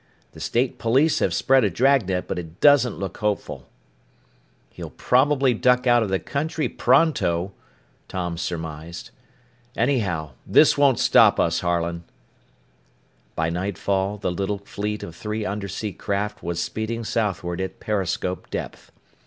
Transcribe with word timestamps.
The 0.31 0.39
State 0.39 0.79
Police 0.79 1.19
have 1.19 1.31
spread 1.31 1.63
a 1.63 1.69
dragnet, 1.69 2.27
but 2.27 2.39
it 2.39 2.59
doesn't 2.59 2.97
look 2.97 3.17
hopeful." 3.19 3.67
"He'll 4.71 4.89
probably 4.89 5.53
duck 5.53 5.85
out 5.85 6.01
of 6.01 6.09
the 6.09 6.17
country 6.17 6.67
pronto," 6.67 7.51
Tom 8.07 8.35
surmised. 8.39 9.11
"Anyhow, 9.77 10.31
this 10.43 10.75
won't 10.75 10.97
stop 10.97 11.39
us, 11.39 11.59
Harlan." 11.59 12.03
By 13.35 13.51
nightfall 13.51 14.17
the 14.17 14.31
little 14.31 14.57
fleet 14.57 15.03
of 15.03 15.15
three 15.15 15.45
undersea 15.45 15.93
craft 15.93 16.41
was 16.41 16.59
speeding 16.59 17.03
southward 17.03 17.61
at 17.61 17.79
periscope 17.79 18.49
depth. 18.49 18.91